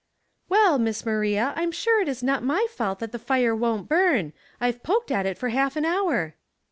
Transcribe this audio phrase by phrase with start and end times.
[0.49, 4.33] "Well, Miss Maria, Fm sure it is not my fault that the fire won't burn.
[4.59, 6.33] I've poked at it ■*'^r half an hour."